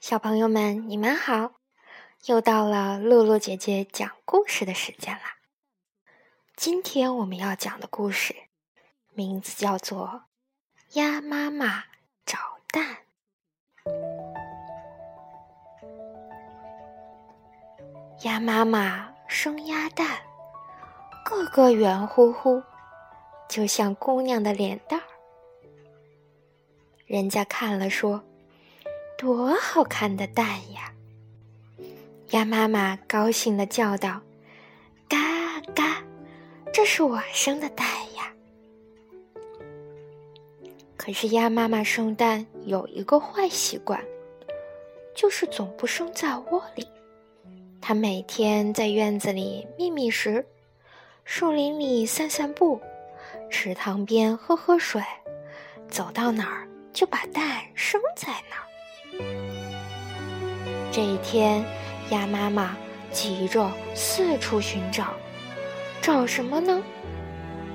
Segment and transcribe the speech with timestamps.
[0.00, 1.52] 小朋友们，你们好！
[2.24, 5.36] 又到了露露姐姐讲故事的时间啦。
[6.56, 8.34] 今天我们要讲的故事
[9.12, 10.22] 名字叫做
[10.98, 11.84] 《鸭妈妈
[12.24, 12.38] 找
[12.72, 12.96] 蛋》。
[18.24, 20.22] 鸭妈妈生鸭蛋，
[21.26, 22.62] 个个圆乎乎，
[23.50, 25.04] 就像姑娘的脸蛋儿。
[27.04, 28.24] 人家看了说。
[29.20, 30.90] 多好看的蛋呀！
[32.30, 34.18] 鸭妈妈高兴地叫道
[35.06, 35.18] ：“嘎
[35.74, 36.02] 嘎，
[36.72, 38.32] 这是我生的蛋呀！”
[40.96, 44.02] 可是鸭妈妈生蛋有一个坏习惯，
[45.14, 46.88] 就是总不生在窝里。
[47.78, 50.42] 它每天在院子里觅觅食，
[51.26, 52.80] 树林里散散步，
[53.50, 55.02] 池塘边喝喝水，
[55.90, 58.69] 走到哪儿就把蛋生在哪儿。
[60.92, 61.64] 这一天，
[62.10, 62.76] 鸭妈妈
[63.12, 65.14] 急着四处寻找，
[66.02, 66.82] 找什么呢？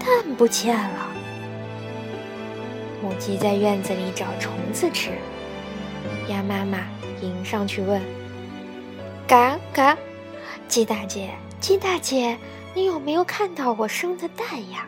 [0.00, 1.08] 蛋不见了。
[3.02, 5.12] 母鸡在院子里找虫子吃，
[6.28, 6.78] 鸭妈妈
[7.22, 8.02] 迎上去问
[9.28, 9.96] ：“嘎嘎，
[10.66, 12.36] 鸡大姐，鸡大姐，
[12.74, 14.86] 你有没有看到我生的蛋呀？”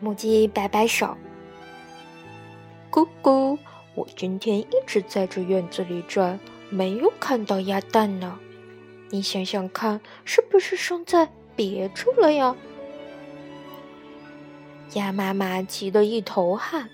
[0.00, 1.16] 母鸡摆摆手
[2.92, 3.56] ：“咕咕。”
[3.94, 6.40] 我今天一直在这院子里转，
[6.70, 8.38] 没有看到鸭蛋呢。
[9.10, 12.56] 你想想看，是不是生在别处了呀？
[14.94, 16.88] 鸭妈妈急得一头汗。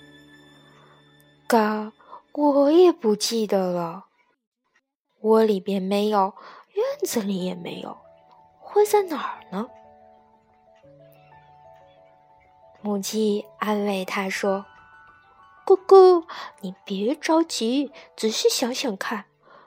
[1.46, 1.92] 嘎，
[2.32, 4.06] 我也不记得了。
[5.20, 6.34] 窝里边没有，
[6.74, 7.96] 院子里也没有，
[8.58, 9.68] 会在哪儿呢？
[12.80, 14.66] 母鸡安慰它说。
[15.68, 16.24] 咕咕，
[16.62, 19.26] 你别着急，仔细想想看，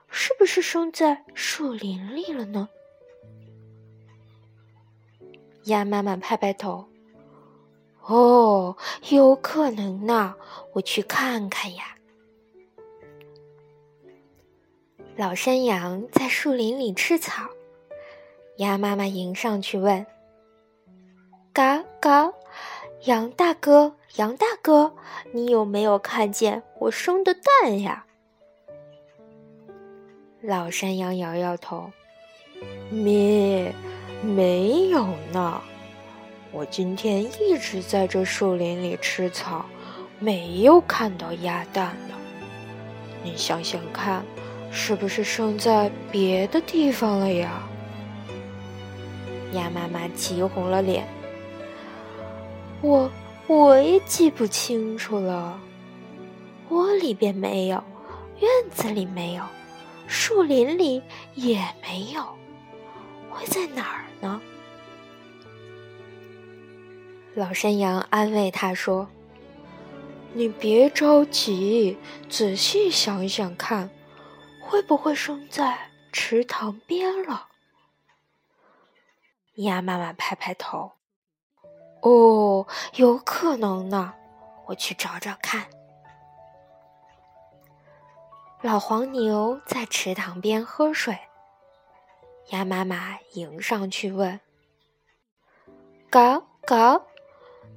[0.09, 2.69] 是不是生在树林里了呢？
[5.66, 6.88] 鸭妈妈拍拍头，
[8.01, 8.75] 哦，
[9.12, 10.34] 有可能呢，
[10.73, 11.95] 我去看看呀。
[15.16, 17.47] 老山羊在树林里吃草，
[18.57, 20.03] 鸭妈妈迎上去问
[21.53, 22.33] ：“嘎嘎。”
[23.06, 24.94] 羊大哥，羊大哥，
[25.34, 28.06] 你有没有看见我生的蛋呀？
[30.39, 31.91] 老山羊摇摇头，
[32.91, 33.73] 咩，
[34.22, 35.59] 没有呢。
[36.51, 39.66] 我今天一直在这树林里吃草，
[40.19, 42.13] 没有看到鸭蛋呢。
[43.23, 44.23] 你想想看，
[44.72, 47.68] 是不是生在别的地方了呀？
[49.53, 51.07] 鸭妈妈急红了脸。
[52.81, 53.12] 我
[53.47, 55.59] 我也记不清楚了，
[56.69, 57.84] 窝里边没有，
[58.40, 59.44] 院子里没有，
[60.08, 61.02] 树林里
[61.36, 62.24] 也没有，
[63.30, 64.42] 会在哪儿呢？
[67.36, 69.08] 老山羊安慰他说
[70.34, 71.98] ：“你别着急，
[72.30, 73.92] 仔细想想看，
[74.59, 77.48] 会不会生在池塘边了？”
[79.58, 80.94] 鸭妈妈拍拍头。
[82.01, 84.13] 哦，有可能呢，
[84.66, 85.67] 我去找找看。
[88.62, 91.17] 老黄牛在池塘边喝水，
[92.50, 94.39] 鸭妈妈迎上去问
[96.09, 97.01] ：“嘎嘎，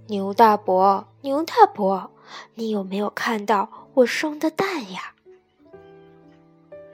[0.09, 2.11] 牛大伯，牛大伯，
[2.55, 5.15] 你有没有看到我生的蛋呀？”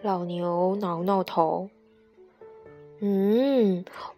[0.02, 1.68] 老牛挠挠头。
[3.00, 3.39] 嗯，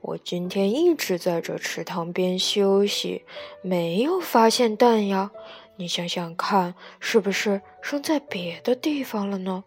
[0.00, 3.24] 我今天一直在这池塘边休息，
[3.62, 5.30] 没有发现蛋呀。
[5.76, 9.64] 你想想看，是不是生在别的地方了呢？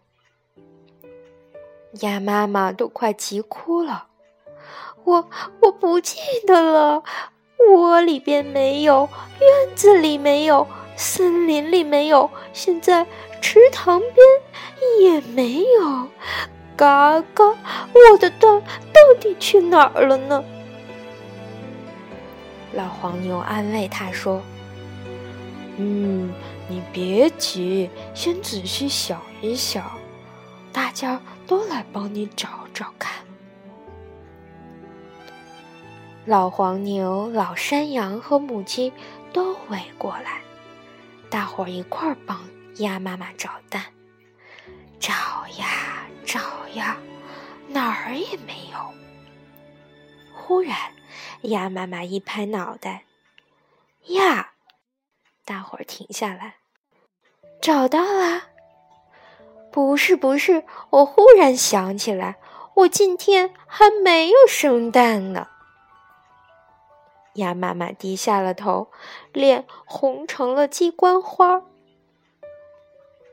[2.01, 4.07] 鸭妈妈都快急哭了，
[5.03, 5.27] 我
[5.61, 7.03] 我不记得了，
[7.71, 13.05] 窝里边没有，院子里没有，森林里没有，现在
[13.41, 14.15] 池塘边
[15.01, 16.07] 也没有。
[16.75, 20.43] 嘎嘎，我的蛋到底去哪儿了呢？
[22.73, 24.41] 老黄牛安慰他说
[25.77, 26.33] ：“嗯，
[26.67, 29.89] 你别急，先仔细想一想，
[30.73, 33.23] 大家都来帮你找找看。”
[36.25, 38.91] 老黄牛、老山羊和母鸡
[39.31, 40.41] 都围过来，
[41.29, 42.37] 大伙儿一块儿帮
[42.77, 43.83] 鸭妈妈找蛋，
[44.99, 45.13] 找
[45.57, 45.74] 呀。
[46.35, 46.97] 找呀，
[47.69, 48.93] 哪儿也没有。
[50.33, 50.75] 忽然，
[51.43, 53.05] 鸭妈妈一拍脑袋，
[54.07, 54.51] 呀！
[55.45, 56.55] 大伙儿停下来，
[57.61, 58.49] 找到了！
[59.71, 62.37] 不是不是，我忽然想起来，
[62.73, 65.47] 我今天还没有生蛋呢。
[67.35, 68.91] 鸭妈妈低下了头，
[69.31, 71.61] 脸红成了鸡冠花。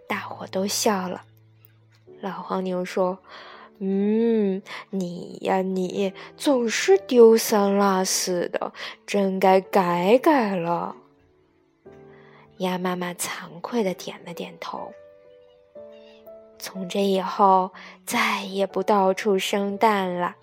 [0.07, 1.25] 大伙都笑了。
[2.23, 3.19] 老黄牛说
[3.81, 8.73] ：“嗯，你呀，你总是丢三落四的，
[9.05, 10.95] 真该改改了。”
[12.59, 14.93] 鸭妈妈惭愧的点了点头。
[16.61, 17.73] 从这以后，
[18.07, 20.37] 再也不到处生蛋了。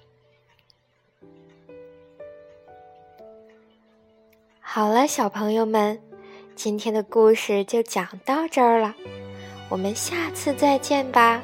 [4.60, 6.02] 好了，小朋友们，
[6.56, 8.94] 今天的故事就讲到这儿了，
[9.70, 11.42] 我们下次再见吧。